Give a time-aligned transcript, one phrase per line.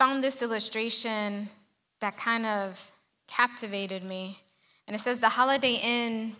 [0.00, 1.46] found this illustration
[2.00, 2.90] that kind of
[3.28, 4.38] captivated me.
[4.86, 6.36] And it says the Holiday Inn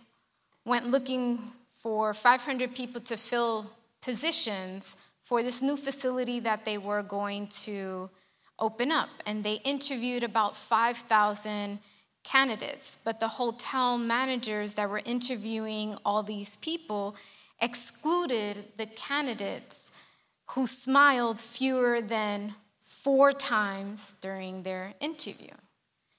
[0.65, 1.37] went looking
[1.69, 3.71] for 500 people to fill
[4.01, 8.09] positions for this new facility that they were going to
[8.57, 9.09] open up.
[9.27, 11.77] And they interviewed about 5,000
[12.23, 12.97] candidates.
[13.05, 17.15] But the hotel managers that were interviewing all these people
[17.61, 19.91] excluded the candidates
[20.47, 22.55] who smiled fewer than
[23.03, 25.53] four times during their interview.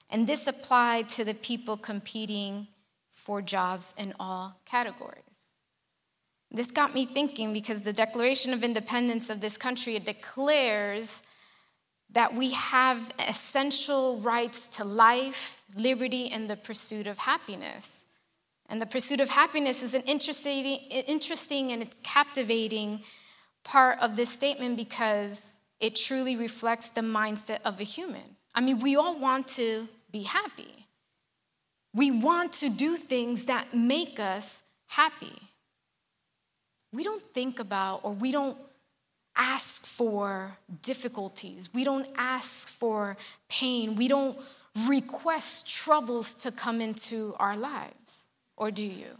[0.09, 2.67] And this applied to the people competing
[3.09, 5.23] for jobs in all categories.
[6.51, 11.23] This got me thinking because the Declaration of Independence of this country declares
[12.11, 18.05] that we have essential rights to life, liberty, and the pursuit of happiness.
[18.69, 23.01] And the pursuit of happiness is an interesting, interesting and it's captivating
[23.63, 25.52] part of this statement because
[25.83, 28.37] it truly reflects the mindset of a human.
[28.55, 30.87] I mean, we all want to be happy.
[31.93, 35.37] We want to do things that make us happy.
[36.93, 38.57] We don't think about or we don't
[39.35, 41.73] ask for difficulties.
[41.73, 43.17] We don't ask for
[43.49, 43.95] pain.
[43.95, 44.37] We don't
[44.87, 48.27] request troubles to come into our lives.
[48.55, 49.17] Or do you?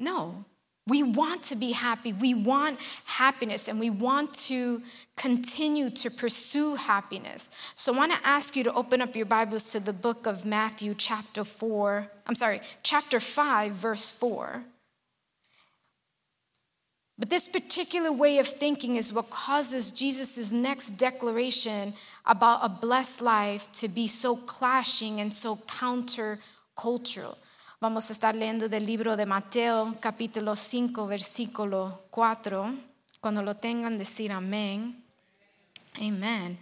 [0.00, 0.44] No.
[0.88, 2.12] We want to be happy.
[2.12, 4.80] We want happiness and we want to
[5.16, 7.50] continue to pursue happiness.
[7.74, 10.46] So I want to ask you to open up your Bibles to the book of
[10.46, 12.08] Matthew, chapter 4.
[12.26, 14.62] I'm sorry, chapter 5, verse 4.
[17.18, 21.94] But this particular way of thinking is what causes Jesus' next declaration
[22.26, 27.38] about a blessed life to be so clashing and so countercultural.
[27.78, 32.74] Vamos a estar leyendo del libro de Mateo, capítulo 5, versículo 4.
[33.20, 35.04] Cuando lo tengan, decir amén.
[35.98, 36.56] Amen.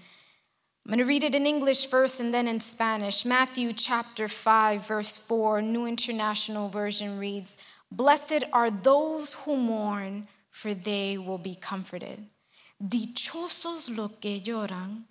[0.85, 3.25] I'm going to read it in English first and then in Spanish.
[3.25, 7.57] Matthew chapter 5, verse 4, New International Version reads
[7.93, 12.27] Blessed are those who mourn, for they will be comforted.
[12.83, 15.05] Dichosos los que lloran,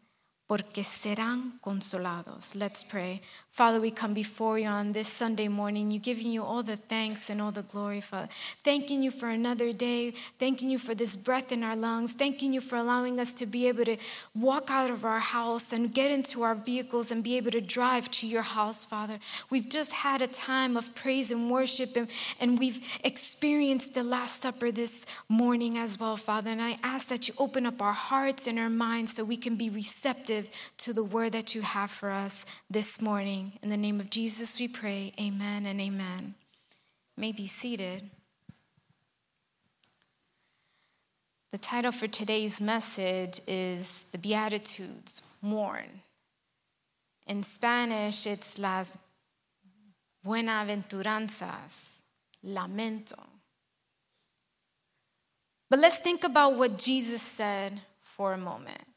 [0.53, 2.53] porque serán consolados.
[2.53, 3.21] Let's pray.
[3.49, 5.87] Father, we come before you on this Sunday morning.
[5.87, 8.27] You giving you all the thanks and all the glory, Father.
[8.63, 10.09] Thanking you for another day.
[10.39, 12.15] Thanking you for this breath in our lungs.
[12.15, 13.97] Thanking you for allowing us to be able to
[14.33, 18.09] walk out of our house and get into our vehicles and be able to drive
[18.11, 19.19] to your house, Father.
[19.51, 22.09] We've just had a time of praise and worship, and,
[22.41, 26.49] and we've experienced the Last Supper this morning as well, Father.
[26.49, 29.55] And I ask that you open up our hearts and our minds so we can
[29.55, 30.42] be receptive
[30.77, 33.53] to the word that you have for us this morning.
[33.61, 35.13] In the name of Jesus, we pray.
[35.19, 36.35] Amen and amen.
[37.17, 38.09] may be seated.
[41.51, 46.01] The title for today's message is The Beatitudes Mourn.
[47.27, 48.97] In Spanish, it's Las
[50.25, 52.01] Buenaventuranzas,
[52.43, 53.19] Lamento.
[55.69, 58.92] But let's think about what Jesus said for a moment.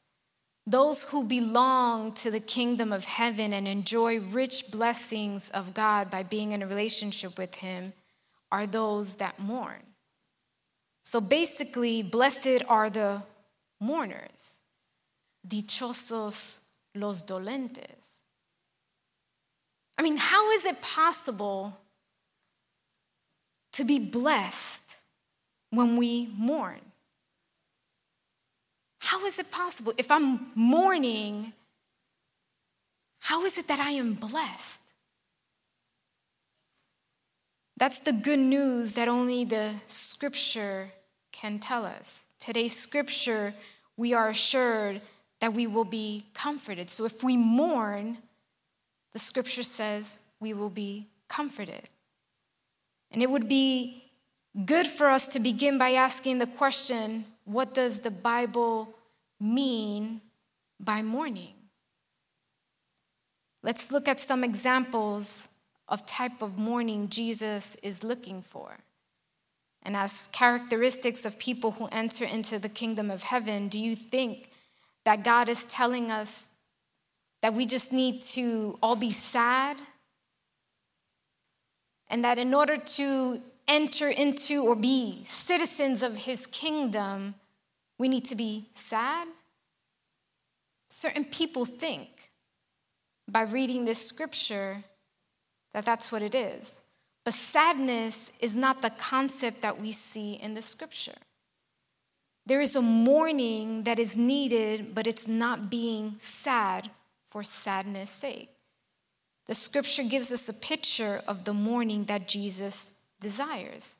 [0.66, 6.24] Those who belong to the kingdom of heaven and enjoy rich blessings of God by
[6.24, 7.92] being in a relationship with Him
[8.50, 9.82] are those that mourn.
[11.02, 13.22] So basically, blessed are the
[13.80, 14.56] mourners,
[15.46, 16.66] dichosos
[16.96, 18.20] los dolentes.
[19.98, 21.78] I mean, how is it possible
[23.72, 25.00] to be blessed
[25.70, 26.80] when we mourn?
[29.06, 29.92] How is it possible?
[29.98, 31.52] If I'm mourning,
[33.20, 34.82] how is it that I am blessed?
[37.76, 40.88] That's the good news that only the scripture
[41.30, 42.24] can tell us.
[42.40, 43.54] Today's scripture,
[43.96, 45.00] we are assured
[45.40, 46.90] that we will be comforted.
[46.90, 48.18] So if we mourn,
[49.12, 51.88] the scripture says we will be comforted.
[53.12, 54.02] And it would be
[54.64, 58.95] good for us to begin by asking the question what does the Bible
[59.40, 60.20] mean
[60.78, 61.54] by mourning?
[63.62, 65.56] Let's look at some examples
[65.88, 68.78] of type of mourning Jesus is looking for.
[69.82, 74.50] And as characteristics of people who enter into the kingdom of heaven, do you think
[75.04, 76.50] that God is telling us
[77.42, 79.80] that we just need to all be sad?
[82.08, 83.38] And that in order to
[83.68, 87.34] enter into or be citizens of his kingdom,
[87.98, 89.28] we need to be sad?
[90.88, 92.08] Certain people think
[93.28, 94.84] by reading this scripture
[95.72, 96.80] that that's what it is.
[97.24, 101.18] But sadness is not the concept that we see in the scripture.
[102.46, 106.88] There is a mourning that is needed, but it's not being sad
[107.26, 108.50] for sadness' sake.
[109.46, 113.98] The scripture gives us a picture of the mourning that Jesus desires.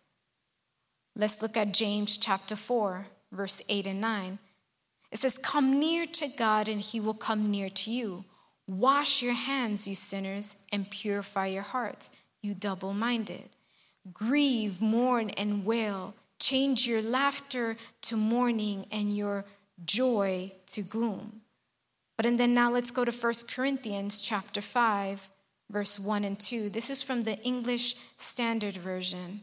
[1.16, 4.38] Let's look at James chapter 4, verse 8 and 9.
[5.12, 8.24] It says, Come near to God, and he will come near to you.
[8.68, 12.12] Wash your hands, you sinners, and purify your hearts,
[12.42, 13.48] you double minded.
[14.12, 16.14] Grieve, mourn, and wail.
[16.40, 19.44] Change your laughter to mourning and your
[19.84, 21.40] joy to gloom.
[22.16, 25.28] But and then now let's go to 1 Corinthians chapter 5
[25.70, 26.68] verse 1 and 2.
[26.68, 29.40] This is from the English Standard Version.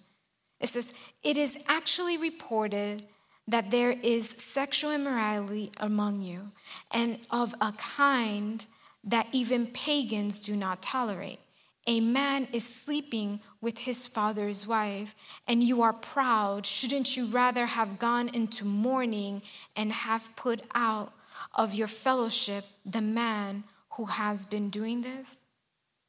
[0.60, 0.94] It says,
[1.24, 3.06] It is actually reported
[3.48, 6.52] that there is sexual immorality among you,
[6.92, 8.66] and of a kind
[9.04, 11.40] that even pagans do not tolerate.
[11.86, 15.14] A man is sleeping with his father's wife,
[15.48, 16.66] and you are proud.
[16.66, 19.42] Shouldn't you rather have gone into mourning
[19.76, 21.12] and have put out
[21.54, 25.44] of your fellowship the man who has been doing this?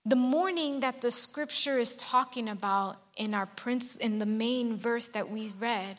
[0.07, 5.09] The mourning that the scripture is talking about in our prince in the main verse
[5.09, 5.97] that we read,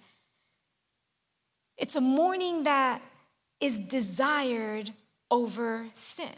[1.77, 3.01] it's a mourning that
[3.59, 4.91] is desired
[5.31, 6.29] over sin.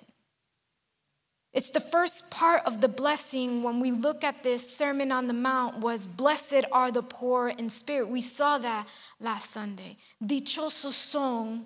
[1.53, 5.33] It's the first part of the blessing when we look at this Sermon on the
[5.33, 8.09] Mount was blessed are the poor in spirit.
[8.09, 8.87] We saw that
[9.19, 9.97] last Sunday.
[10.23, 11.65] Dichosos son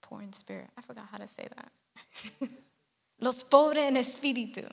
[0.00, 0.68] poor in spirit.
[0.78, 2.50] I forgot how to say that.
[3.20, 4.64] Los pobres en espíritu.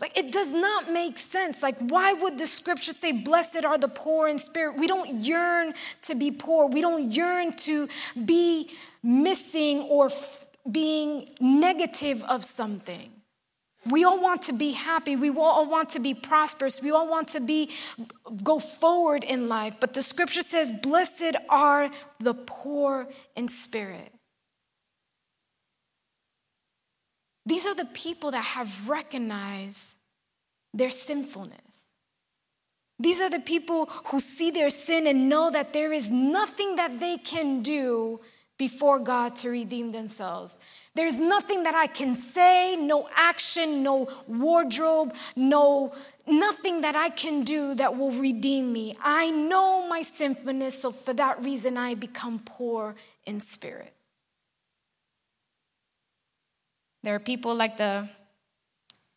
[0.00, 1.62] Like, it does not make sense.
[1.62, 4.78] Like, why would the scripture say, Blessed are the poor in spirit?
[4.78, 6.66] We don't yearn to be poor.
[6.66, 7.86] We don't yearn to
[8.24, 8.70] be
[9.02, 13.10] missing or f- being negative of something.
[13.90, 15.16] We all want to be happy.
[15.16, 16.82] We all want to be prosperous.
[16.82, 17.70] We all want to be
[18.42, 19.76] go forward in life.
[19.80, 24.12] But the scripture says, "Blessed are the poor in spirit."
[27.50, 29.94] These are the people that have recognized
[30.72, 31.88] their sinfulness.
[33.00, 37.00] These are the people who see their sin and know that there is nothing that
[37.00, 38.20] they can do
[38.56, 40.60] before God to redeem themselves.
[40.94, 45.92] There's nothing that I can say, no action, no wardrobe, no
[46.28, 48.96] nothing that I can do that will redeem me.
[49.02, 52.94] I know my sinfulness, so for that reason I become poor
[53.26, 53.92] in spirit.
[57.02, 58.08] There are people like the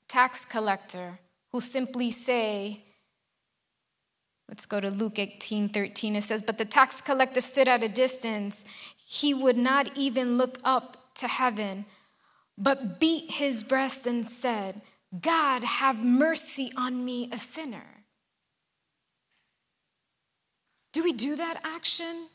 [0.08, 1.20] tax collector
[1.52, 2.80] who simply say,
[4.50, 6.16] Let's go to Luke 18 13.
[6.16, 8.66] It says, But the tax collector stood at a distance.
[9.08, 11.86] He would not even look up to heaven,
[12.58, 14.82] but beat his breast and said,
[15.22, 17.86] God, have mercy on me, a sinner.
[20.92, 22.28] Do we do that action?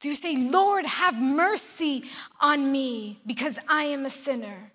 [0.00, 2.04] Do we say, Lord, have mercy
[2.40, 4.72] on me because I am a sinner?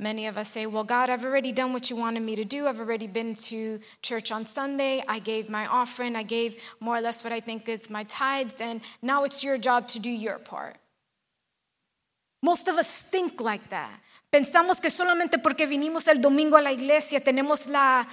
[0.00, 2.68] Many of us say, Well, God, I've already done what you wanted me to do.
[2.68, 5.02] I've already been to church on Sunday.
[5.08, 6.14] I gave my offering.
[6.14, 8.60] I gave more or less what I think is my tithes.
[8.60, 10.76] And now it's your job to do your part.
[12.40, 13.90] Most of us think like that.
[14.32, 18.06] Pensamos que solamente porque vinimos el domingo a la iglesia tenemos la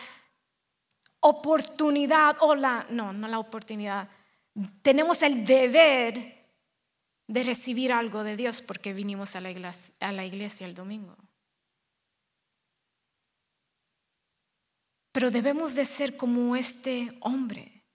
[1.19, 4.07] oportunidad o la, no, no la oportunidad,
[4.81, 6.35] tenemos el deber
[7.27, 11.15] de recibir algo de Dios porque vinimos a la iglesia, a la iglesia el domingo.
[15.15, 17.85] Pero debemos de ser como este hombre.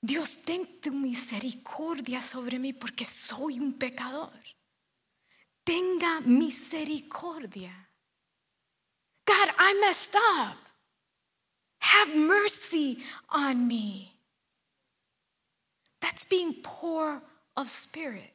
[0.00, 4.32] Dios, ten tu misericordia sobre mí porque soy un pecador.
[5.64, 7.74] Tenga misericordia.
[9.26, 10.56] God, I messed up.
[11.80, 14.18] Have mercy on me.
[16.00, 17.22] That's being poor
[17.54, 18.32] of spirit.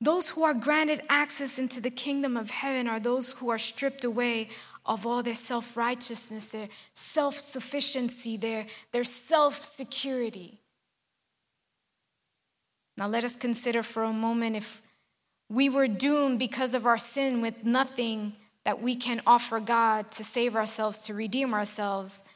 [0.00, 4.04] Those who are granted access into the kingdom of heaven are those who are stripped
[4.04, 4.48] away
[4.88, 10.58] of all their self righteousness, their self sufficiency, their, their self security.
[12.96, 14.80] Now, let us consider for a moment if
[15.48, 18.32] we were doomed because of our sin with nothing
[18.64, 22.28] that we can offer God to save ourselves, to redeem ourselves,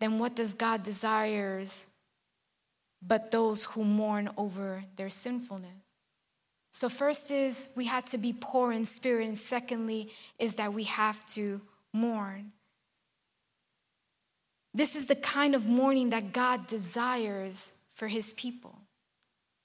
[0.00, 1.90] then what does God desires
[3.00, 5.70] but those who mourn over their sinfulness?
[6.70, 10.84] So, first is we had to be poor in spirit, and secondly is that we
[10.84, 11.60] have to
[11.92, 12.52] mourn.
[14.74, 18.78] This is the kind of mourning that God desires for his people.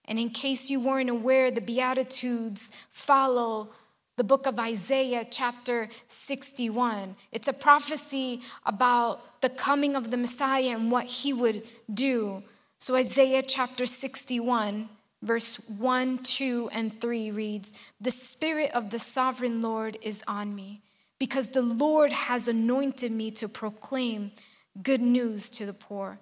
[0.06, 3.70] And in case you weren't aware, the Beatitudes follow
[4.16, 7.16] the book of Isaiah, chapter 61.
[7.32, 12.44] It's a prophecy about the coming of the Messiah and what he would do.
[12.78, 14.88] So, Isaiah chapter 61,
[15.22, 20.82] verse 1, 2, and 3 reads The Spirit of the sovereign Lord is on me,
[21.24, 24.30] because the Lord has anointed me to proclaim
[24.82, 26.20] good news to the poor.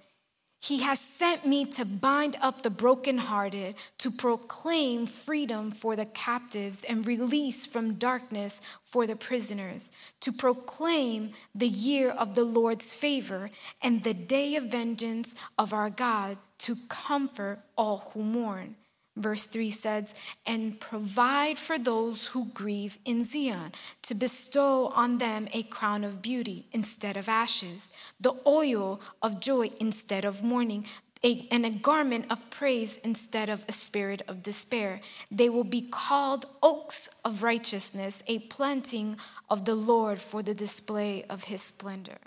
[0.61, 6.83] He has sent me to bind up the brokenhearted, to proclaim freedom for the captives
[6.83, 13.49] and release from darkness for the prisoners, to proclaim the year of the Lord's favor
[13.81, 18.75] and the day of vengeance of our God, to comfort all who mourn
[19.21, 25.47] Verse 3 says, and provide for those who grieve in Zion, to bestow on them
[25.53, 30.85] a crown of beauty instead of ashes, the oil of joy instead of mourning,
[31.23, 34.99] a, and a garment of praise instead of a spirit of despair.
[35.29, 41.23] They will be called oaks of righteousness, a planting of the Lord for the display
[41.29, 42.17] of his splendor.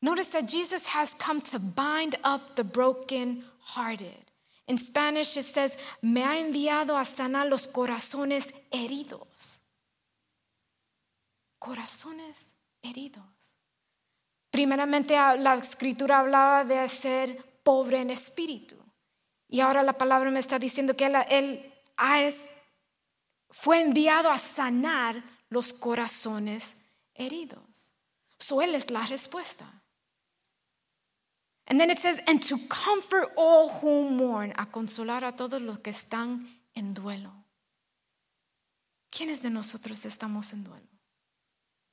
[0.00, 4.21] Notice that Jesus has come to bind up the broken-hearted.
[4.66, 9.60] In Spanish it says, me ha enviado a sanar los corazones heridos.
[11.58, 13.58] Corazones heridos.
[14.50, 18.76] Primeramente la escritura hablaba de ser pobre en espíritu.
[19.48, 21.72] Y ahora la palabra me está diciendo que él, él
[23.50, 27.92] fue enviado a sanar los corazones heridos.
[28.38, 29.81] So él es la respuesta.
[31.72, 35.78] And then it says, and to comfort all who mourn, a consolar a todos los
[35.78, 37.30] que están en duelo.
[39.10, 40.86] ¿Quiénes de nosotros estamos en duelo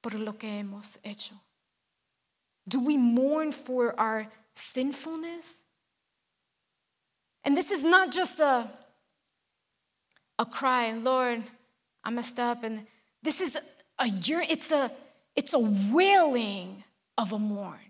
[0.02, 1.34] por lo que hemos hecho?
[2.68, 5.64] Do we mourn for our sinfulness?
[7.46, 8.68] And this is not just a,
[10.40, 11.42] a cry, Lord,
[12.04, 12.66] I messed up.
[12.66, 12.86] And
[13.24, 13.58] this is
[13.98, 14.92] a year, it's a
[15.38, 16.84] it's a wailing
[17.18, 17.89] of a mourn.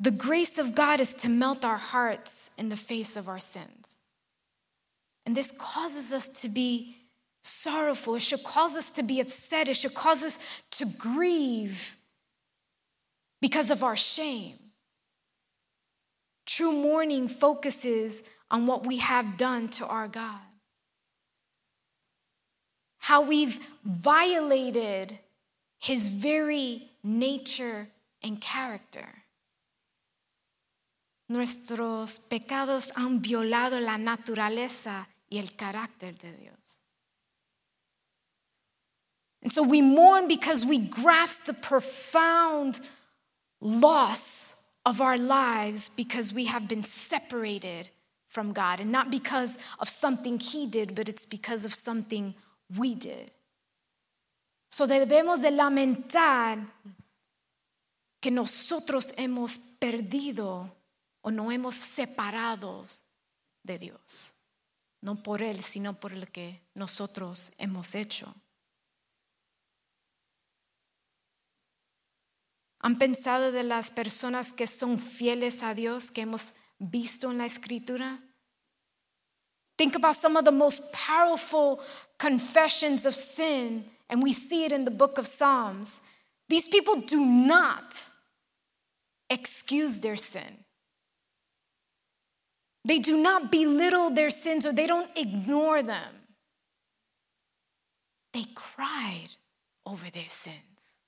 [0.00, 3.96] The grace of God is to melt our hearts in the face of our sins.
[5.26, 6.96] And this causes us to be
[7.42, 8.14] sorrowful.
[8.14, 9.68] It should cause us to be upset.
[9.68, 11.96] It should cause us to grieve
[13.40, 14.54] because of our shame.
[16.46, 20.40] True mourning focuses on what we have done to our God,
[22.98, 25.18] how we've violated
[25.78, 27.86] his very nature
[28.22, 29.06] and character.
[31.28, 36.80] Nuestros pecados han violado la naturaleza y el carácter de Dios.
[39.42, 42.80] And so we mourn because we grasp the profound
[43.60, 47.90] loss of our lives because we have been separated
[48.26, 48.80] from God.
[48.80, 52.34] And not because of something He did, but it's because of something
[52.76, 53.30] we did.
[54.70, 56.58] So debemos de lamentar
[58.20, 60.70] que nosotros hemos perdido
[61.20, 63.02] o no hemos separados
[63.62, 64.34] de Dios.
[65.00, 68.34] No por Él, sino por lo que nosotros hemos hecho.
[72.80, 77.46] ¿Han pensado de las personas que son fieles a Dios que hemos visto en la
[77.46, 78.22] escritura?
[79.76, 81.80] Think about some of the most powerful
[82.18, 86.02] confessions of sin, and we see it in the book of Psalms.
[86.48, 87.94] These people do not
[89.30, 90.64] excuse their sin.
[92.88, 96.14] They do not belittle their sins or they don't ignore them.
[98.32, 99.28] They cried
[99.84, 100.98] over their sins.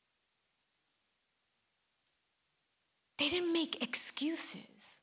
[3.16, 5.00] They didn't make excuses,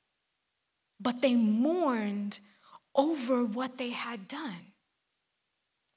[0.99, 2.39] but they mourned
[2.93, 4.73] over what they had done.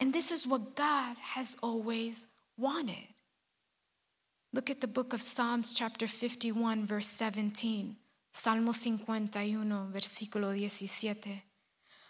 [0.01, 3.15] And this is what God has always wanted.
[4.55, 7.97] Look at the book of Psalms, chapter 51, verse 17.
[8.33, 11.43] Salmo 51, versículo 17.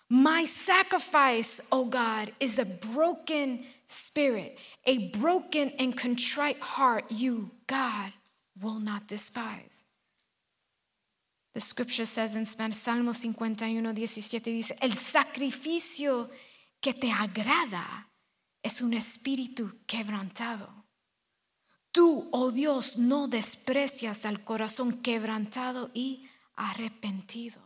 [0.09, 8.13] My sacrifice, O God, is a broken spirit, a broken and contrite heart, you, God,
[8.61, 9.85] will not despise.
[11.55, 16.29] The scripture says in Spanish, Salmo 51, 17, dice, el sacrificio
[16.81, 18.07] que te agrada
[18.63, 20.80] es un espíritu quebrantado.
[21.93, 27.61] Tú, oh Dios, no desprecias al corazón quebrantado y arrepentido.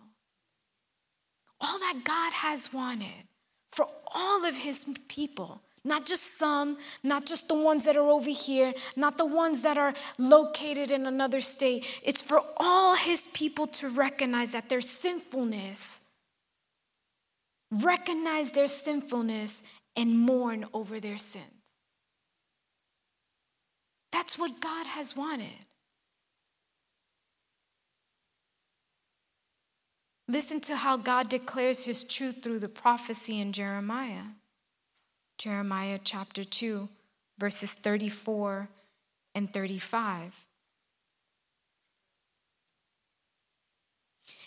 [1.61, 3.28] All that God has wanted
[3.71, 8.31] for all of his people, not just some, not just the ones that are over
[8.31, 11.85] here, not the ones that are located in another state.
[12.02, 16.04] It's for all his people to recognize that their sinfulness
[17.83, 19.62] recognize their sinfulness,
[19.97, 21.63] and mourn over their sins.
[24.14, 25.66] That's what God has wanted.
[30.28, 34.23] Listen to how God declares his truth through the prophecy in Jeremiah.
[35.37, 36.88] Jeremiah chapter 2,
[37.38, 38.68] verses 34
[39.35, 40.47] and 35.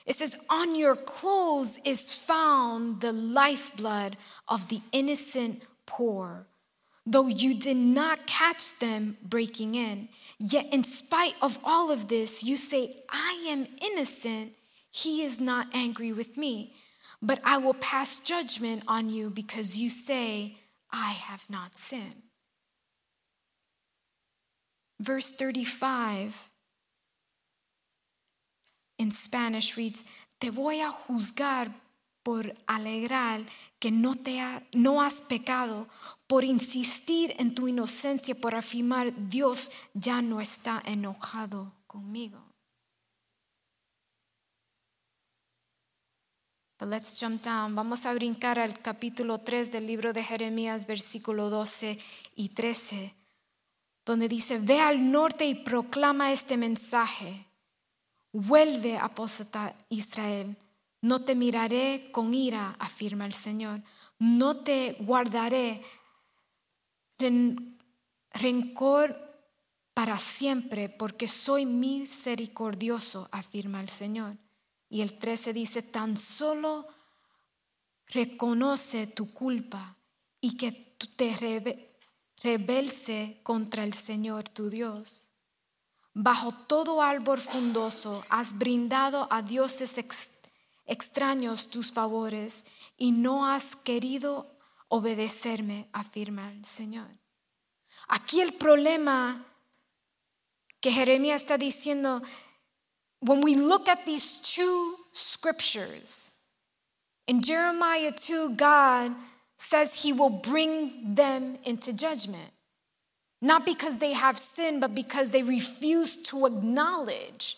[0.06, 4.16] It says, On your clothes is found the lifeblood
[4.48, 6.46] of the innocent poor,
[7.08, 10.10] though you did not catch them breaking in.
[10.38, 14.52] Yet, in spite of all of this, you say, I am innocent.
[14.92, 16.74] He is not angry with me.
[17.22, 20.58] But I will pass judgment on you because you say,
[20.92, 22.24] I have not sinned.
[25.00, 26.52] Verse 35
[29.00, 30.04] in Spanish reads,
[30.40, 31.72] Te voy a juzgar
[32.28, 33.40] por alegrar
[33.80, 35.88] que no, te ha, no has pecado,
[36.28, 42.44] por insistir en tu inocencia, por afirmar Dios ya no está enojado conmigo.
[46.78, 47.74] But let's jump down.
[47.76, 51.98] Vamos a brincar al capítulo 3 del libro de Jeremías, versículo 12
[52.36, 53.14] y 13,
[54.06, 57.48] donde dice, ve al norte y proclama este mensaje.
[58.34, 60.58] Vuelve, apostar Israel.
[61.02, 63.82] No te miraré con ira, afirma el Señor.
[64.20, 65.84] No te guardaré
[68.32, 69.28] rencor
[69.94, 74.36] para siempre, porque soy misericordioso, afirma el Señor.
[74.90, 76.86] Y el 13 dice, tan solo
[78.08, 79.98] reconoce tu culpa
[80.40, 81.36] y que te
[82.42, 85.28] rebelse contra el Señor tu Dios.
[86.14, 89.98] Bajo todo árbol frondoso has brindado a dioses
[90.88, 92.66] tus favores
[92.98, 94.48] y no has querido
[94.90, 97.08] obedecerme, afirma el Señor.
[98.08, 99.44] Aquí el problema
[100.80, 102.22] que Jeremías está diciendo,
[103.20, 106.42] when we look at these two scriptures,
[107.28, 109.14] in Jeremiah 2, God
[109.58, 112.52] says he will bring them into judgment.
[113.42, 117.58] Not because they have sin, but because they refuse to acknowledge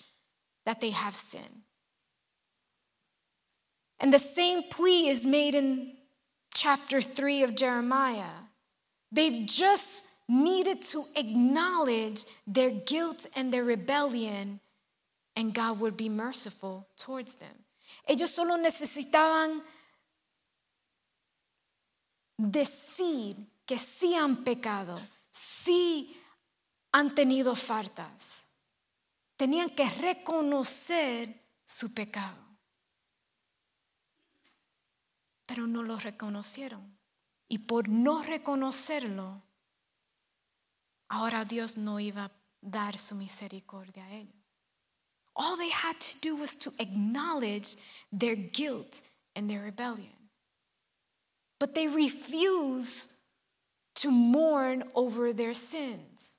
[0.66, 1.64] that they have sin.
[4.00, 5.92] And the same plea is made in
[6.54, 8.48] chapter 3 of Jeremiah.
[9.12, 14.60] They've just needed to acknowledge their guilt and their rebellion,
[15.36, 17.66] and God would be merciful towards them.
[18.08, 19.62] Ellos solo necesitaban
[22.40, 23.36] decir
[23.66, 25.00] que sí han pecado
[25.40, 26.18] sí
[26.92, 28.48] han tenido faltas.
[29.38, 31.30] Tenían que reconocer
[31.64, 32.49] su pecado.
[35.50, 37.00] Pero no lo reconocieron.
[37.50, 39.42] Y por no reconocerlo,
[41.10, 42.32] ahora Dios no iba a
[42.62, 44.36] dar su misericordia a ellos.
[45.36, 47.78] All they had to do was to acknowledge
[48.12, 49.02] their guilt
[49.36, 50.30] and their rebellion.
[51.60, 53.14] But they refused
[53.96, 56.36] to mourn over their sins.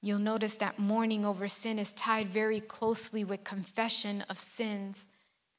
[0.00, 5.08] You'll notice that mourning over sin is tied very closely with confession of sins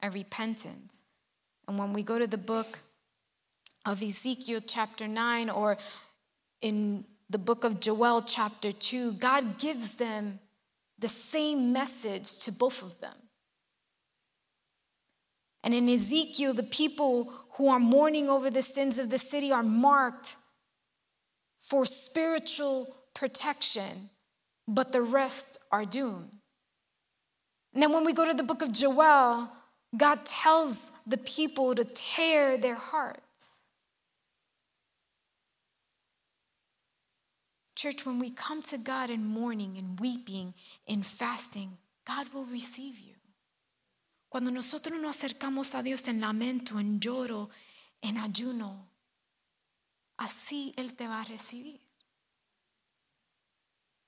[0.04, 1.02] and repentance.
[1.66, 2.78] And when we go to the book
[3.86, 5.78] of Ezekiel, chapter 9, or
[6.60, 10.40] in the book of Joel, chapter 2, God gives them
[10.98, 13.16] the same message to both of them.
[15.62, 19.62] And in Ezekiel, the people who are mourning over the sins of the city are
[19.62, 20.36] marked
[21.58, 24.10] for spiritual protection,
[24.68, 26.30] but the rest are doomed.
[27.72, 29.50] And then when we go to the book of Joel,
[29.96, 33.20] God tells the people to tear their hearts.
[37.76, 40.54] Church, when we come to God in mourning and weeping
[40.88, 41.70] and fasting,
[42.06, 43.14] God will receive you.
[44.30, 47.50] Cuando nosotros nos acercamos a Dios en lamento, en lloro,
[48.02, 48.88] en ayuno,
[50.18, 51.80] así Él te va a recibir.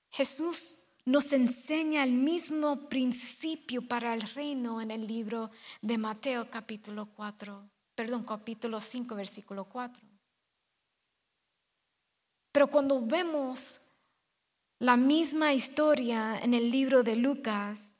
[0.09, 5.49] Jesús nos enseña el mismo principio para el reino en el libro
[5.81, 10.03] de Mateo capítulo 4, perdón, capítulo 5, versículo 4.
[12.51, 13.91] Pero cuando vemos
[14.79, 17.95] la misma historia en el libro de Lucas,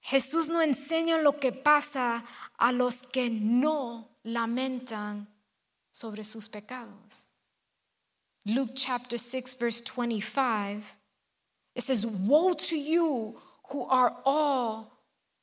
[0.00, 2.24] Jesús no enseña lo que pasa
[2.58, 5.26] a los que no lamentan
[5.90, 7.32] sobre sus pecados.
[8.44, 11.05] Luke chapter 6, verse 25,
[11.76, 13.36] it says, Woe to you
[13.68, 14.92] who are all,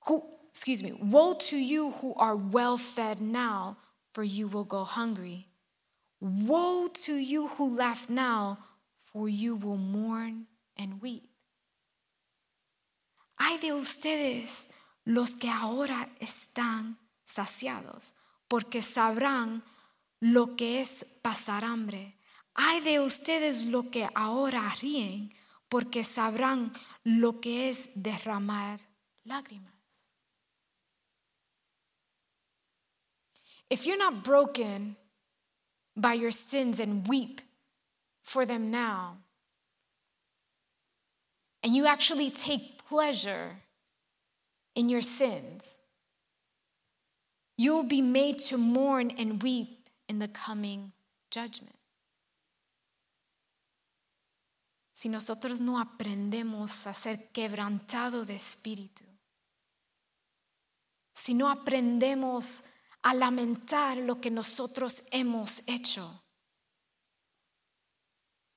[0.08, 3.78] who, excuse me, woe to you who are well fed now,
[4.14, 5.48] for you will go hungry.
[6.20, 8.58] Woe to you who laugh now,
[8.98, 11.30] for you will mourn and weep.
[13.40, 14.74] Ay de ustedes
[15.06, 18.14] los que ahora están saciados,
[18.48, 19.62] porque sabrán
[20.20, 22.16] lo que es pasar hambre.
[22.56, 25.34] Ay de ustedes los que ahora ríen,
[25.74, 26.72] porque sabrán
[27.04, 28.80] lo que es derramar
[29.26, 30.06] lágrimas.
[33.72, 34.96] If you're not broken
[35.96, 37.42] by your sins and weep
[38.22, 39.18] for them now,
[41.64, 43.56] and you actually take pleasure
[44.76, 45.80] in your sins,
[47.58, 50.92] you'll be made to mourn and weep in the coming
[51.32, 51.83] judgment.
[54.94, 59.04] Si nosotros no aprendemos a ser quebrantado de espíritu,
[61.12, 62.66] si no aprendemos
[63.02, 66.24] a lamentar lo que nosotros hemos hecho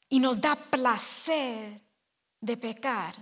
[0.09, 1.83] y nos da placer
[2.40, 3.16] de pecar,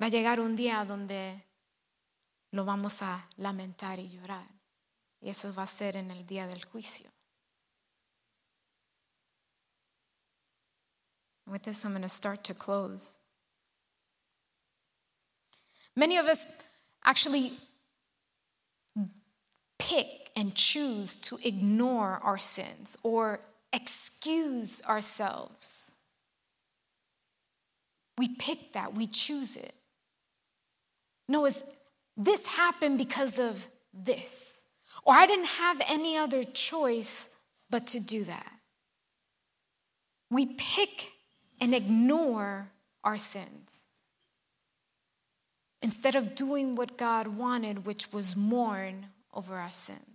[0.00, 1.46] va a llegar un día donde
[2.52, 4.48] lo vamos a lamentar y llorar.
[5.20, 7.11] Y eso va a ser en el día del juicio.
[11.50, 13.16] With this, I'm going to start to close.
[15.96, 16.62] Many of us
[17.04, 17.52] actually
[19.78, 23.40] pick and choose to ignore our sins or
[23.72, 26.04] excuse ourselves.
[28.18, 29.74] We pick that, we choose it.
[31.28, 31.62] No, it's
[32.16, 34.64] this happened because of this.
[35.04, 37.34] Or I didn't have any other choice
[37.70, 38.52] but to do that.
[40.30, 41.08] We pick
[41.60, 42.70] and ignore
[43.04, 43.84] our sins
[45.82, 50.06] instead of doing what God wanted, which was mourn over our sins.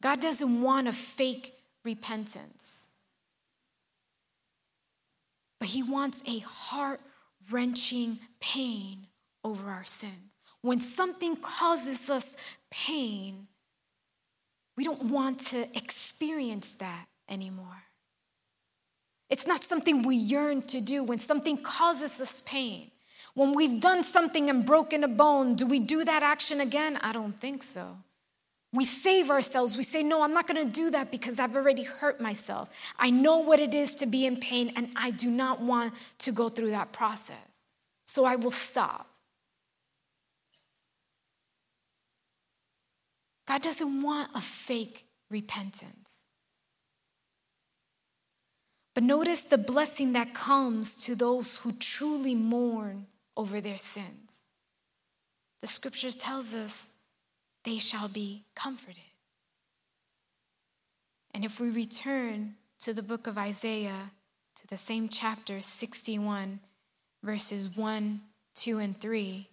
[0.00, 1.52] God doesn't want a fake
[1.84, 2.86] repentance,
[5.60, 7.00] but He wants a heart
[7.50, 9.06] wrenching pain
[9.44, 10.38] over our sins.
[10.60, 12.36] When something causes us
[12.70, 13.48] pain,
[14.76, 17.81] we don't want to experience that anymore.
[19.32, 22.90] It's not something we yearn to do when something causes us pain.
[23.32, 26.98] When we've done something and broken a bone, do we do that action again?
[27.02, 27.96] I don't think so.
[28.74, 29.78] We save ourselves.
[29.78, 32.92] We say, No, I'm not going to do that because I've already hurt myself.
[32.98, 36.32] I know what it is to be in pain, and I do not want to
[36.32, 37.62] go through that process.
[38.04, 39.08] So I will stop.
[43.48, 46.21] God doesn't want a fake repentance.
[48.94, 54.42] But notice the blessing that comes to those who truly mourn over their sins.
[55.60, 56.98] The scriptures tells us
[57.64, 58.98] they shall be comforted.
[61.32, 64.10] And if we return to the book of Isaiah,
[64.56, 66.60] to the same chapter 61,
[67.22, 68.20] verses 1,
[68.56, 69.48] 2, and 3,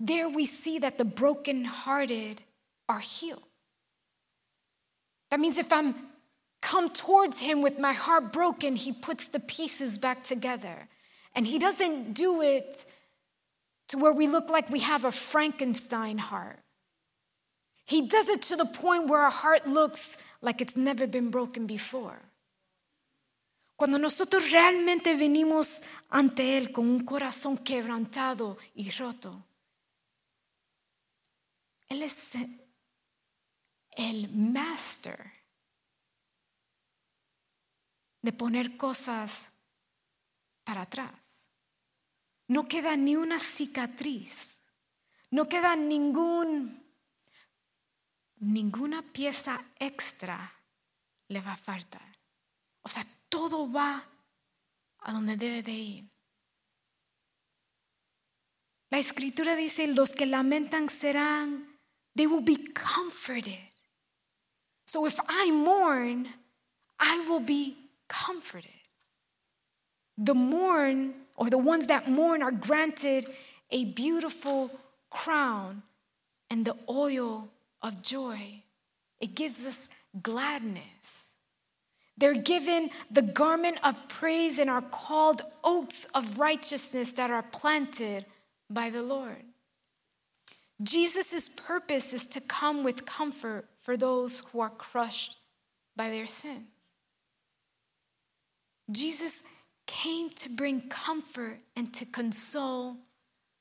[0.00, 2.40] there we see that the brokenhearted
[2.88, 3.44] are healed.
[5.30, 5.94] That means if I'm
[6.62, 10.88] come towards him with my heart broken, he puts the pieces back together.
[11.34, 12.86] And he doesn't do it
[13.88, 16.60] to where we look like we have a Frankenstein heart.
[17.84, 21.66] He does it to the point where our heart looks like it's never been broken
[21.66, 22.18] before.
[23.76, 29.42] Cuando nosotros realmente venimos ante Él con un corazón quebrantado y roto,
[31.90, 32.36] Él es
[33.96, 35.31] el master
[38.22, 39.52] de poner cosas
[40.64, 41.48] para atrás.
[42.48, 44.62] No queda ni una cicatriz,
[45.30, 46.82] no queda ningún,
[48.36, 50.52] ninguna pieza extra
[51.28, 52.12] le va a faltar.
[52.82, 54.04] O sea, todo va
[55.00, 56.10] a donde debe de ir.
[58.90, 61.78] La escritura dice, los que lamentan serán,
[62.14, 63.72] they will be comforted.
[64.84, 66.26] So if I mourn,
[66.98, 67.81] I will be
[68.12, 68.70] comforted.
[70.18, 73.24] The mourn, or the ones that mourn, are granted
[73.70, 74.70] a beautiful
[75.10, 75.82] crown
[76.50, 77.48] and the oil
[77.80, 78.62] of joy.
[79.18, 79.88] It gives us
[80.22, 81.36] gladness.
[82.18, 88.26] They're given the garment of praise and are called oaks of righteousness that are planted
[88.68, 89.42] by the Lord.
[90.82, 95.38] Jesus' purpose is to come with comfort for those who are crushed
[95.96, 96.64] by their sin.
[98.92, 99.44] Jesus
[99.86, 102.96] came to bring comfort and to console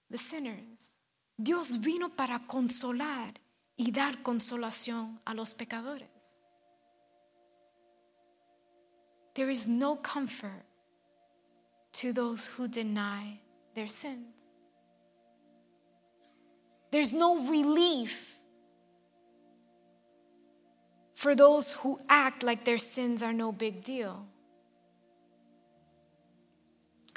[0.09, 0.97] the sinners.
[1.41, 3.31] Dios vino para consolar
[3.77, 6.35] y dar consolación a los pecadores.
[9.33, 10.65] There is no comfort
[11.93, 13.39] to those who deny
[13.73, 14.51] their sins.
[16.91, 18.37] There's no relief
[21.13, 24.25] for those who act like their sins are no big deal.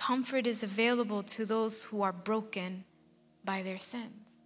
[0.05, 2.85] Comfort is available to those who are broken
[3.43, 4.37] by their sins.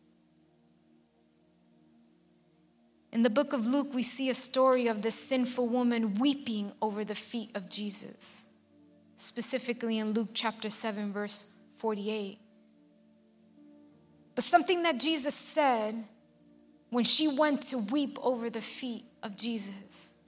[3.11, 7.05] In the book of Luke, we see a story of this sinful woman weeping over
[7.05, 8.55] the feet of Jesus,
[9.17, 12.39] specifically in Luke chapter 7, verse 48.
[14.37, 16.05] But something that Jesus said
[16.91, 20.21] when she went to weep over the feet of Jesus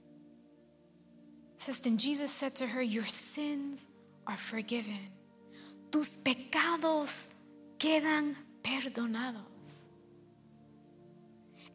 [1.55, 3.87] says, Then Jesus said to her, Your sins
[4.27, 5.20] are forgiven.
[5.91, 7.27] Tus pecados
[7.77, 9.89] quedan perdonados.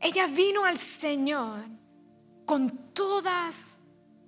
[0.00, 1.61] Ella vino al Señor
[2.44, 3.79] con todas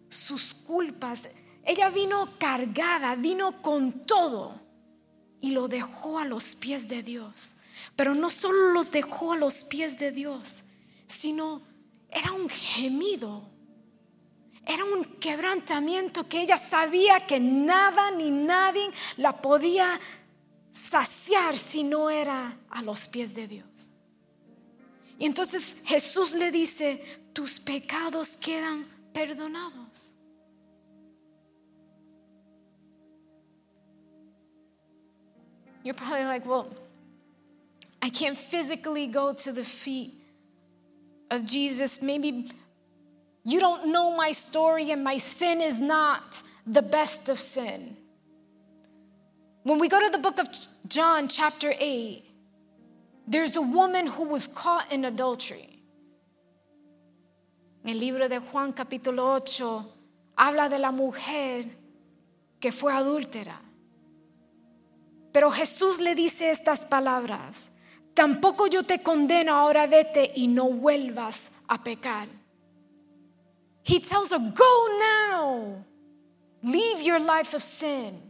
[0.09, 1.29] sus culpas.
[1.65, 4.55] Ella vino cargada, vino con todo
[5.41, 7.63] y lo dejó a los pies de Dios.
[7.97, 10.67] Pero no solo los dejó a los pies de Dios,
[11.07, 11.63] sino
[12.11, 13.49] era un gemido.
[14.69, 19.99] Era un quebrantamiento que ella sabía que nada ni nadie la podía
[20.71, 23.93] saciar si no era a los pies de Dios.
[25.19, 27.03] Y entonces Jesús le dice,
[27.33, 30.17] tus pecados quedan perdonados.
[35.83, 36.67] You're probably like, well,
[38.03, 40.13] I can't physically go to the feet
[41.31, 42.03] of Jesus.
[42.03, 42.51] Maybe
[43.49, 47.97] you don't know my story, and my sin is not the best of sin.
[49.63, 50.49] When we go to the book of
[50.87, 52.25] John, chapter 8,
[53.27, 55.83] there's a woman who was caught in adultery.
[57.85, 59.85] En el libro de Juan, capítulo 8,
[60.37, 61.65] habla de la mujer
[62.61, 63.59] que fue adúltera.
[65.33, 67.79] Pero Jesús le dice estas palabras,
[68.13, 72.38] tampoco yo te condeno, ahora vete y no vuelvas a pecar.
[73.89, 75.85] He tells her, go now,
[76.63, 78.21] leave your life of sin,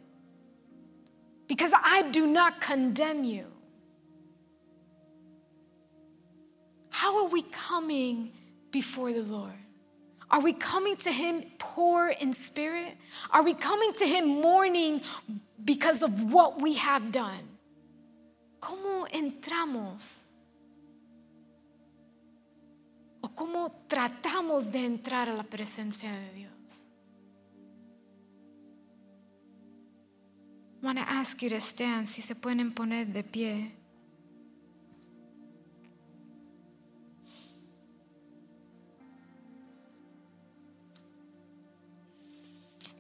[1.49, 3.45] because I do not condemn you.
[6.91, 8.31] How are we coming
[8.71, 9.59] before the Lord?
[10.31, 12.97] Are we coming to Him poor in spirit?
[13.33, 15.01] Are we coming to Him mourning
[15.65, 17.59] because of what we have done?
[18.61, 20.28] ¿Cómo entramos?
[23.21, 26.87] ¿O cómo tratamos de entrar a la presencia de Dios?
[30.81, 33.73] I want to ask you to stand, si se pueden poner de pie.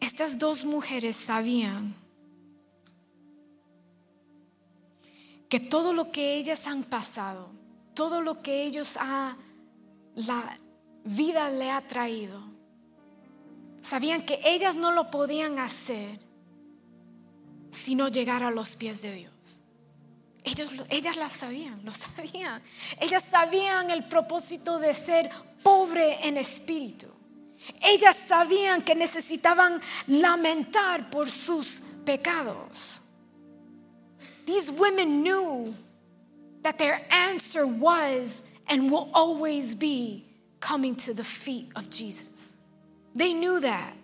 [0.01, 1.95] Estas dos mujeres sabían
[5.49, 7.51] que todo lo que ellas han pasado,
[7.95, 9.37] todo lo que ellos ha,
[10.27, 10.59] la
[11.05, 12.41] vida le ha traído,
[13.81, 16.21] sabían que ellas no lo podían hacer
[17.71, 19.61] sino llegar a los pies de Dios.
[20.91, 22.63] Ellas la sabían, lo sabían.
[23.01, 25.31] Ellas sabían el propósito de ser
[25.63, 27.07] pobre en espíritu.
[27.81, 33.11] Ellas sabían que necesitaban lamentar por sus pecados.
[34.47, 35.75] These women knew
[36.63, 40.27] that their answer was and will always be
[40.61, 42.61] coming to the feet of Jesus.
[43.15, 43.95] They knew that.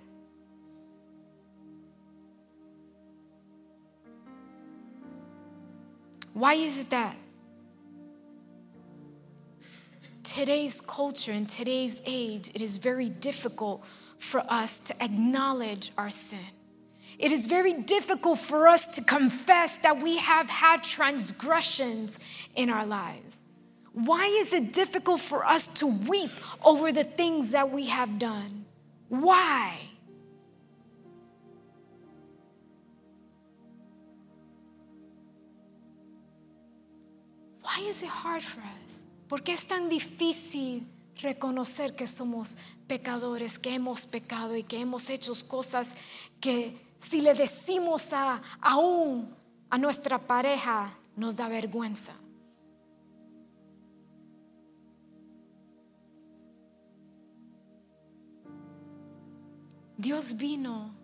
[6.33, 7.14] Why is it that
[10.24, 13.85] today's culture and today's age, it is very difficult
[14.18, 16.40] for us to acknowledge our sin.
[17.18, 22.18] It is very difficult for us to confess that we have had transgressions
[22.57, 23.44] in our lives.
[23.95, 26.33] Why is it difficult for us to weep
[26.65, 28.65] over the things that we have done?
[29.09, 29.79] Why?
[37.63, 39.05] Why is it hard for us?
[39.29, 40.83] ¿Por qué es tan difícil
[41.23, 42.57] reconocer que somos
[42.89, 45.95] pecadores, que hemos pecado y que hemos hecho cosas
[46.41, 49.33] que si le decimos a, aún
[49.71, 52.24] a nuestra pareja nos da vergüenza?
[60.05, 60.95] Dios vino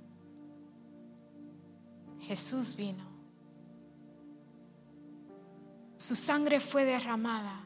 [2.30, 3.04] Jesús vino.
[5.96, 7.64] Su sangre fue derramada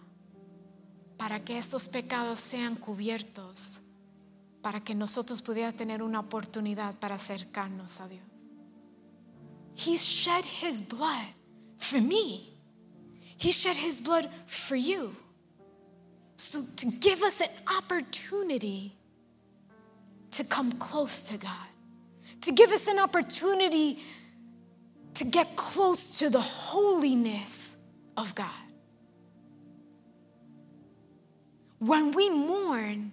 [1.18, 3.88] para que esos pecados sean cubiertos,
[4.62, 8.22] para que nosotros pudiéramos tener una oportunidad para acercarnos a Dios.
[9.74, 11.34] He shed his blood
[11.76, 12.54] for me.
[13.36, 15.14] He shed his blood for you.
[16.36, 18.96] So, to give us an opportunity
[20.34, 21.68] to come close to God,
[22.42, 23.98] to give us an opportunity
[25.14, 27.84] to get close to the holiness
[28.16, 28.50] of God.
[31.78, 33.12] When we mourn,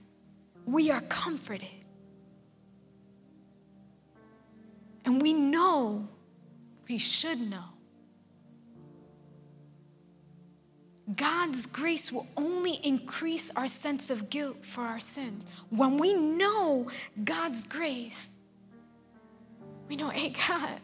[0.65, 1.67] we are comforted.
[5.05, 6.07] And we know,
[6.87, 7.65] we should know,
[11.15, 15.47] God's grace will only increase our sense of guilt for our sins.
[15.69, 16.89] When we know
[17.23, 18.35] God's grace,
[19.89, 20.79] we know, hey, God,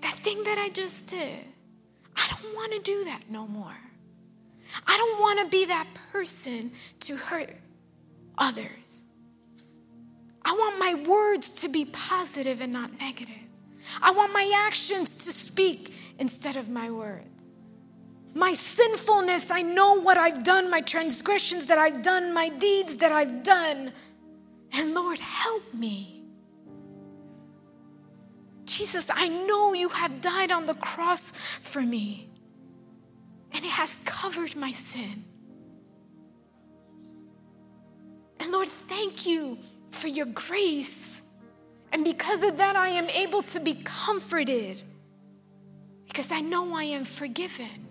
[0.00, 1.44] that thing that I just did,
[2.16, 3.76] I don't want to do that no more.
[4.86, 7.52] I don't want to be that person to hurt
[8.36, 9.04] others.
[10.44, 13.34] I want my words to be positive and not negative.
[14.02, 17.37] I want my actions to speak instead of my words.
[18.38, 23.10] My sinfulness, I know what I've done, my transgressions that I've done, my deeds that
[23.10, 23.90] I've done.
[24.72, 26.22] And Lord, help me.
[28.64, 32.28] Jesus, I know you have died on the cross for me,
[33.50, 35.24] and it has covered my sin.
[38.38, 39.58] And Lord, thank you
[39.90, 41.28] for your grace.
[41.92, 44.80] And because of that, I am able to be comforted
[46.06, 47.87] because I know I am forgiven.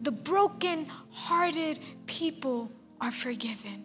[0.00, 3.84] The broken-hearted people are forgiven.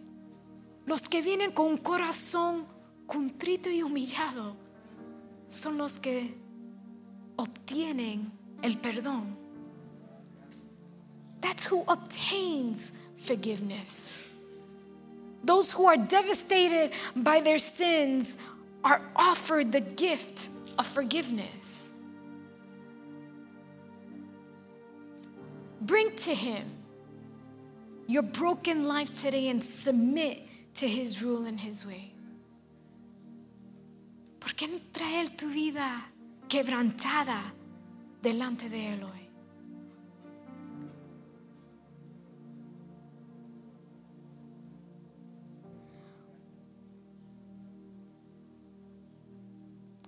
[0.86, 2.64] Los que vienen con corazón
[3.06, 4.56] contrito y humillado
[5.46, 6.34] son los que
[7.36, 8.30] obtienen
[8.62, 9.36] el perdón.
[11.40, 14.20] That's who obtains forgiveness.
[15.44, 18.36] Those who are devastated by their sins
[18.82, 20.48] are offered the gift
[20.78, 21.85] of forgiveness.
[25.86, 26.64] Bring to Him
[28.08, 30.42] your broken life today and submit
[30.74, 32.12] to His rule and His way.
[34.40, 36.04] ¿Por qué no traer tu vida
[36.48, 37.40] quebrantada
[38.20, 39.28] delante de Él hoy?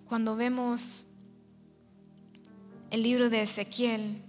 [0.09, 1.13] Cuando vemos
[2.91, 4.28] el libro de Ezequiel,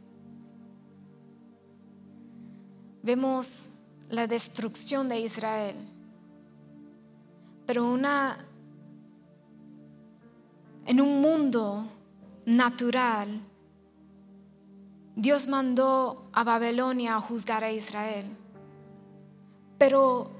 [3.03, 5.75] vemos la destrucción de Israel,
[7.65, 8.45] pero una
[10.85, 11.85] en un mundo
[12.45, 13.41] natural
[15.19, 18.25] Dios mandó a Babilonia a juzgar a Israel.
[19.77, 20.31] Pero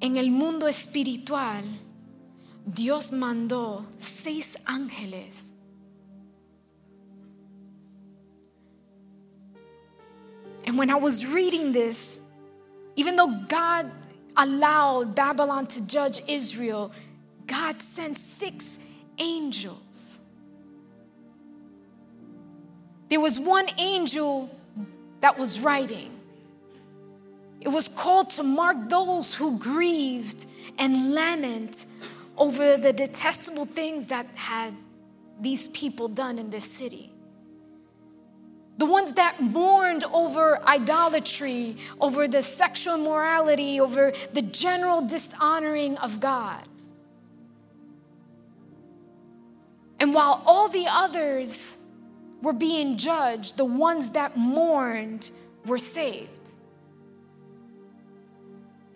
[0.00, 1.64] en el mundo espiritual
[2.66, 5.54] Dios mandó seis ángeles
[10.64, 12.20] And when I was reading this,
[12.96, 13.90] even though God
[14.36, 16.92] allowed Babylon to judge Israel,
[17.46, 18.78] God sent six
[19.18, 20.26] angels.
[23.08, 24.48] There was one angel
[25.20, 26.10] that was writing.
[27.60, 30.46] It was called to mark those who grieved
[30.78, 31.86] and lament
[32.36, 34.72] over the detestable things that had
[35.40, 37.11] these people done in this city
[38.78, 46.20] the ones that mourned over idolatry, over the sexual morality, over the general dishonoring of
[46.20, 46.62] God.
[50.00, 51.84] And while all the others
[52.40, 55.30] were being judged, the ones that mourned
[55.64, 56.50] were saved.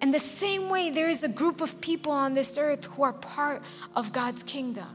[0.00, 3.12] And the same way, there is a group of people on this earth who are
[3.12, 3.62] part
[3.94, 4.88] of God's kingdom.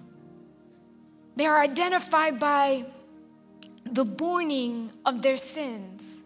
[1.35, 2.85] They are identified by
[3.85, 6.23] the mourning of their sins,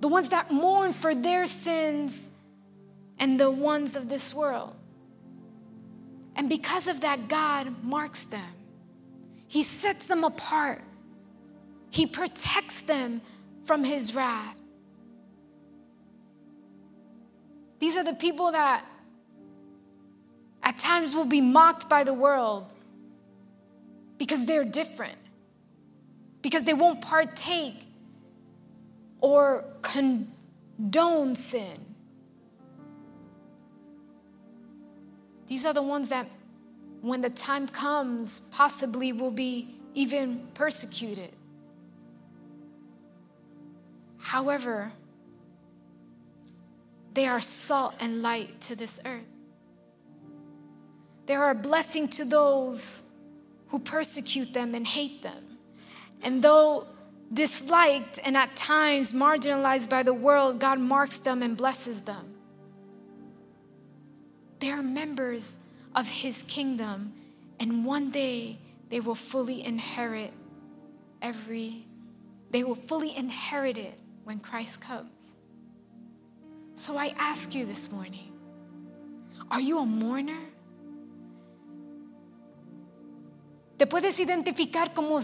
[0.00, 2.34] the ones that mourn for their sins
[3.18, 4.74] and the ones of this world.
[6.36, 8.52] And because of that, God marks them.
[9.46, 10.82] He sets them apart.
[11.90, 13.20] He protects them
[13.62, 14.60] from His wrath.
[17.78, 18.84] These are the people that
[20.62, 22.66] at times will be mocked by the world
[24.18, 25.18] because they're different
[26.44, 27.72] because they won't partake
[29.22, 31.78] or condone sin.
[35.46, 36.26] These are the ones that
[37.00, 41.30] when the time comes, possibly will be even persecuted.
[44.18, 44.92] However,
[47.14, 49.26] they are salt and light to this earth.
[51.24, 53.12] They are a blessing to those
[53.68, 55.53] who persecute them and hate them.
[56.22, 56.86] And though
[57.32, 62.34] disliked and at times marginalized by the world, God marks them and blesses them.
[64.60, 65.58] They are members
[65.94, 67.12] of His kingdom,
[67.60, 68.58] and one day
[68.88, 70.32] they will fully inherit
[71.20, 71.86] every,
[72.50, 75.36] they will fully inherit it when Christ comes.
[76.74, 78.32] So I ask you this morning
[79.50, 80.40] are you a mourner?
[83.78, 85.20] ¿Te puedes identificar como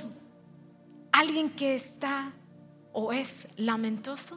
[1.13, 2.33] alguien que está
[2.93, 4.37] o es lamentoso?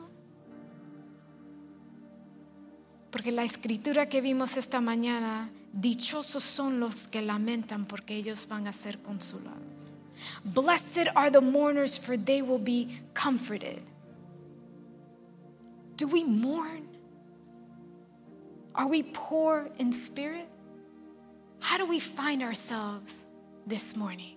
[3.12, 8.68] Porque la escritura que vimos esta mañana, dichosos son los que lamentan porque ellos van
[8.68, 9.94] a ser consolados.
[10.44, 13.82] Blessed are the mourners for they will be comforted.
[15.96, 16.88] Do we mourn?
[18.76, 20.48] Are we poor in spirit?
[21.60, 23.28] How do we find ourselves
[23.68, 24.33] this morning?